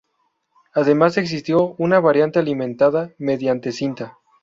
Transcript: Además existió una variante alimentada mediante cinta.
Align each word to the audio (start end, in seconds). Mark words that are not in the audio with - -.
Además 0.73 1.19
existió 1.19 1.75
una 1.77 1.99
variante 1.99 2.39
alimentada 2.39 3.11
mediante 3.19 3.71
cinta. 3.71 4.17